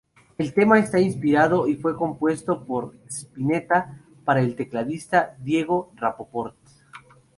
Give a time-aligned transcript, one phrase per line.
[0.39, 6.55] El tema está inspirado y fue compuesto por Spinetta para el tecladista Diego Rapoport.